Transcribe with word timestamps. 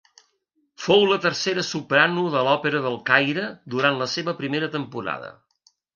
Fou 0.85 1.03
la 1.09 1.17
tercera 1.25 1.65
soprano 1.67 2.23
de 2.35 2.43
l'òpera 2.47 2.81
del 2.87 2.97
Caire 3.11 3.47
durant 3.75 4.01
la 4.01 4.09
seva 4.15 4.35
primera 4.41 4.71
temporada. 4.79 5.31